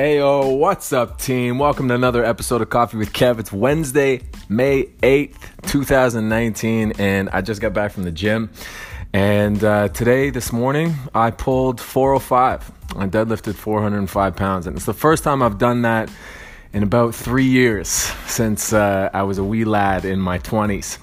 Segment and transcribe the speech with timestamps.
[0.00, 1.58] Heyo, what's up, team?
[1.58, 3.38] Welcome to another episode of Coffee with Kev.
[3.38, 8.48] It's Wednesday, May 8th, 2019, and I just got back from the gym.
[9.12, 12.70] And uh, today, this morning, I pulled 405.
[12.96, 16.10] I deadlifted 405 pounds, and it's the first time I've done that
[16.72, 20.96] in about three years since uh, I was a wee lad in my 20s.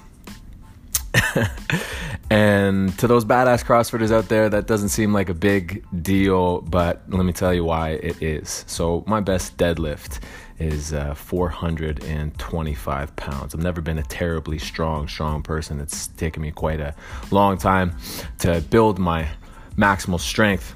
[2.30, 7.02] and to those badass CrossFitters out there, that doesn't seem like a big deal, but
[7.08, 8.64] let me tell you why it is.
[8.66, 10.18] So, my best deadlift
[10.58, 13.54] is uh, 425 pounds.
[13.54, 15.80] I've never been a terribly strong, strong person.
[15.80, 16.94] It's taken me quite a
[17.30, 17.96] long time
[18.40, 19.28] to build my
[19.76, 20.74] maximal strength.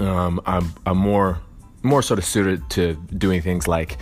[0.00, 1.40] Um, I'm, I'm more,
[1.82, 3.96] more sort of suited to doing things like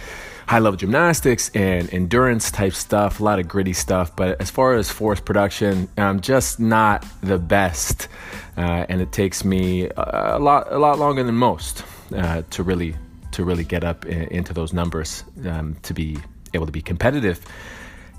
[0.47, 4.15] high level gymnastics and endurance type stuff, a lot of gritty stuff.
[4.17, 8.09] But as far as force production, I'm just not the best,
[8.57, 12.95] uh, and it takes me a lot a lot longer than most uh, to really
[13.33, 16.19] to really get up in, into those numbers um, to be
[16.55, 17.41] able to be competitive.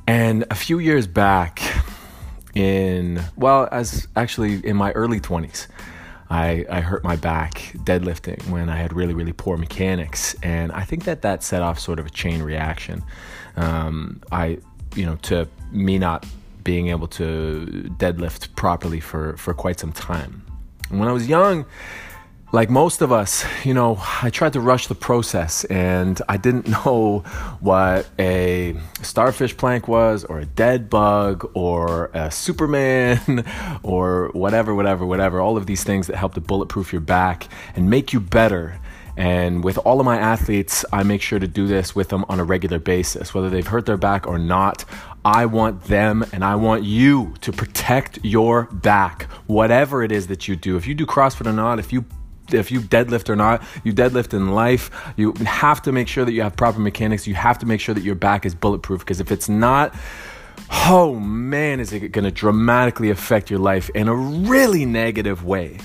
[0.06, 1.62] And a few years back,
[2.56, 5.68] in well, as actually in my early 20s.
[6.30, 10.36] I, I hurt my back deadlifting when I had really, really poor mechanics.
[10.42, 13.04] And I think that that set off sort of a chain reaction.
[13.56, 14.60] Um, I,
[14.96, 16.26] you know, to me not
[16.64, 20.46] being able to deadlift properly for, for quite some time.
[20.90, 21.66] When I was young,
[22.54, 26.68] like most of us, you know, I tried to rush the process and I didn't
[26.86, 27.24] know
[27.60, 33.44] what a starfish plank was or a dead bug or a Superman
[33.84, 35.42] or whatever, whatever, whatever.
[35.42, 38.80] All of these things that help to bulletproof your back and make you better.
[39.18, 42.40] And with all of my athletes, I make sure to do this with them on
[42.40, 44.86] a regular basis, whether they've hurt their back or not.
[45.26, 50.48] I want them and I want you to protect your back, whatever it is that
[50.48, 50.78] you do.
[50.78, 52.06] If you do CrossFit or not, if you
[52.54, 56.34] if you deadlift or not, you deadlift in life, you have to make sure that
[56.34, 57.28] you have proper mechanics.
[57.28, 59.96] You have to make sure that your back is bulletproof because if it's not,
[60.70, 65.80] oh man, is it going to dramatically affect your life in a really negative way.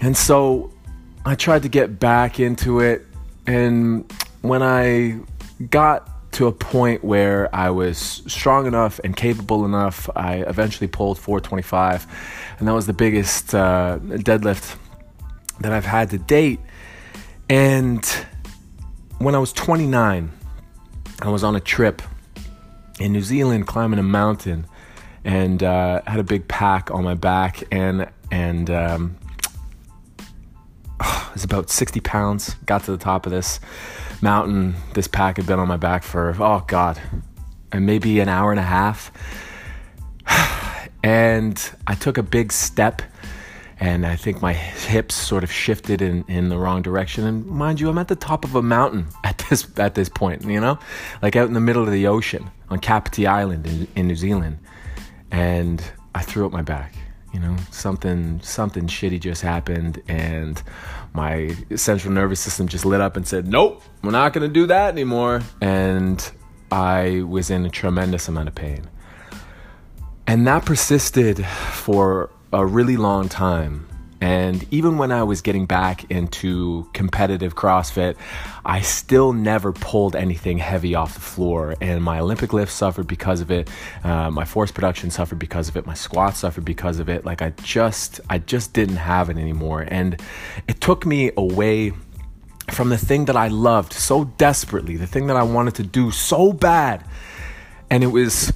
[0.00, 0.72] And so
[1.24, 3.06] I tried to get back into it.
[3.46, 5.20] And when I
[5.70, 11.18] got to a point where I was strong enough and capable enough, I eventually pulled
[11.18, 12.06] 425.
[12.58, 14.76] And that was the biggest uh, deadlift
[15.62, 16.60] that I've had to date.
[17.48, 18.04] And
[19.18, 20.30] when I was 29,
[21.20, 22.02] I was on a trip
[22.98, 24.66] in New Zealand climbing a mountain
[25.24, 29.16] and uh, had a big pack on my back and and um,
[31.00, 32.56] it was about 60 pounds.
[32.66, 33.60] Got to the top of this
[34.20, 34.74] mountain.
[34.94, 37.00] This pack had been on my back for oh god,
[37.70, 39.12] and maybe an hour and a half.
[41.04, 43.02] And I took a big step
[43.82, 47.26] and I think my hips sort of shifted in, in the wrong direction.
[47.26, 50.44] And mind you, I'm at the top of a mountain at this at this point,
[50.44, 50.78] you know,
[51.20, 54.60] like out in the middle of the ocean on Kapiti Island in, in New Zealand,
[55.32, 55.82] and
[56.14, 56.94] I threw up my back.
[57.34, 60.62] You know, something something shitty just happened, and
[61.12, 64.92] my central nervous system just lit up and said, "Nope, we're not to do that
[64.92, 66.30] anymore." And
[66.70, 68.88] I was in a tremendous amount of pain,
[70.28, 73.86] and that persisted for a really long time.
[74.22, 78.14] And even when I was getting back into competitive CrossFit,
[78.64, 81.74] I still never pulled anything heavy off the floor.
[81.80, 83.68] And my Olympic lift suffered because of it.
[84.04, 85.86] Uh, my force production suffered because of it.
[85.86, 87.24] My squats suffered because of it.
[87.24, 89.84] Like I just, I just didn't have it anymore.
[89.88, 90.22] And
[90.68, 91.92] it took me away
[92.70, 96.12] from the thing that I loved so desperately, the thing that I wanted to do
[96.12, 97.04] so bad.
[97.90, 98.52] And it was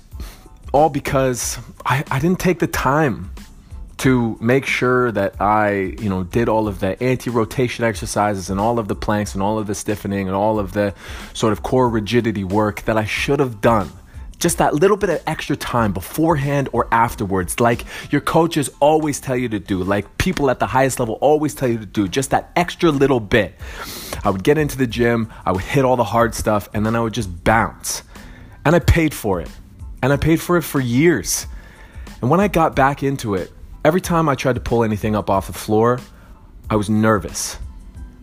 [0.72, 3.32] all because I, I didn't take the time
[3.98, 8.78] to make sure that I, you know, did all of the anti-rotation exercises and all
[8.78, 10.94] of the planks and all of the stiffening and all of the
[11.32, 13.90] sort of core rigidity work that I should have done.
[14.38, 19.36] Just that little bit of extra time beforehand or afterwards, like your coaches always tell
[19.36, 22.30] you to do, like people at the highest level always tell you to do, just
[22.30, 23.54] that extra little bit.
[24.22, 26.94] I would get into the gym, I would hit all the hard stuff, and then
[26.94, 28.02] I would just bounce.
[28.66, 29.48] And I paid for it.
[30.02, 31.46] And I paid for it for years.
[32.20, 33.50] And when I got back into it,
[33.86, 36.00] Every time I tried to pull anything up off the floor,
[36.68, 37.56] I was nervous.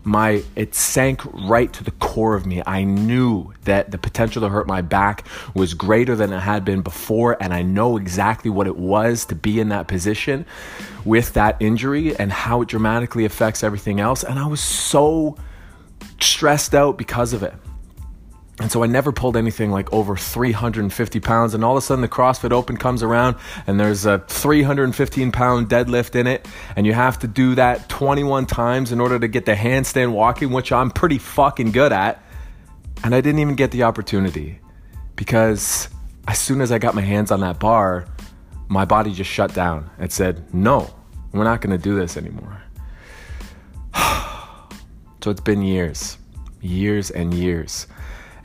[0.03, 2.61] My it sank right to the core of me.
[2.65, 5.25] I knew that the potential to hurt my back
[5.55, 9.35] was greater than it had been before and I know exactly what it was to
[9.35, 10.45] be in that position
[11.05, 15.37] with that injury and how it dramatically affects everything else and I was so
[16.19, 17.53] stressed out because of it.
[18.59, 21.53] And so I never pulled anything like over 350 pounds.
[21.53, 23.35] And all of a sudden, the CrossFit Open comes around
[23.65, 26.47] and there's a 315 pound deadlift in it.
[26.75, 30.51] And you have to do that 21 times in order to get the handstand walking,
[30.51, 32.23] which I'm pretty fucking good at.
[33.03, 34.59] And I didn't even get the opportunity
[35.15, 35.89] because
[36.27, 38.05] as soon as I got my hands on that bar,
[38.69, 39.89] my body just shut down.
[39.97, 40.93] and said, no,
[41.31, 42.61] we're not going to do this anymore.
[45.23, 46.17] so it's been years,
[46.61, 47.87] years and years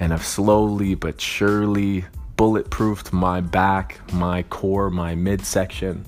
[0.01, 2.05] and I've slowly but surely
[2.37, 6.05] bulletproofed my back, my core, my midsection,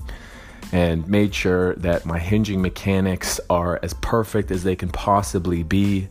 [0.71, 6.07] and made sure that my hinging mechanics are as perfect as they can possibly be.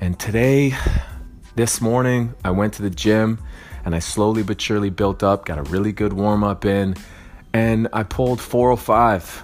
[0.00, 0.74] And today,
[1.56, 3.38] this morning, I went to the gym
[3.84, 6.96] and I slowly but surely built up, got a really good warm up in,
[7.52, 9.42] and I pulled 405.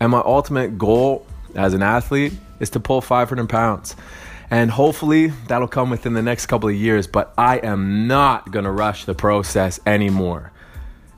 [0.00, 3.96] And my ultimate goal as an athlete is to pull 500 pounds.
[4.50, 8.72] And hopefully that'll come within the next couple of years, but I am not gonna
[8.72, 10.52] rush the process anymore.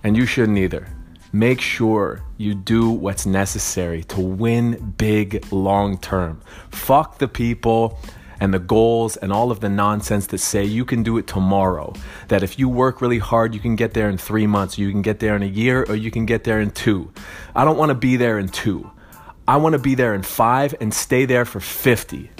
[0.02, 0.88] And you shouldn't either.
[1.32, 6.40] Make sure you do what's necessary to win big long term.
[6.70, 8.00] Fuck the people
[8.40, 11.92] and the goals and all of the nonsense that say you can do it tomorrow.
[12.28, 15.02] That if you work really hard, you can get there in three months, you can
[15.02, 17.12] get there in a year, or you can get there in two.
[17.54, 18.90] I don't wanna be there in two.
[19.46, 22.30] I wanna be there in five and stay there for 50.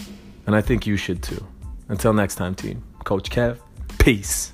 [0.50, 1.47] And I think you should too.
[1.91, 2.82] Until next time, team.
[3.05, 3.61] Coach Kev,
[4.00, 4.52] peace.